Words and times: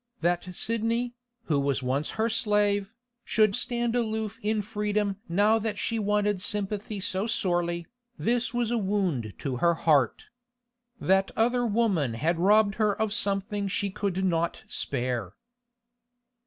That 0.21 0.55
Sidney, 0.55 1.13
who 1.43 1.59
was 1.59 1.83
once 1.83 2.09
her 2.17 2.27
slave, 2.27 2.91
should 3.23 3.55
stand 3.55 3.95
aloof 3.95 4.39
in 4.41 4.63
freedom 4.63 5.17
now 5.29 5.59
that 5.59 5.77
she 5.77 5.99
wanted 5.99 6.41
sympathy 6.41 6.99
so 6.99 7.27
sorely, 7.27 7.85
this 8.17 8.51
was 8.51 8.71
a 8.71 8.79
wound 8.79 9.33
to 9.37 9.57
her 9.57 9.75
heart. 9.75 10.25
That 10.99 11.29
other 11.37 11.67
woman 11.67 12.15
had 12.15 12.39
robbed 12.39 12.73
her 12.81 12.99
of 12.99 13.13
something 13.13 13.67
she 13.67 13.91
could 13.91 14.25
not 14.25 14.63
spare. 14.65 15.35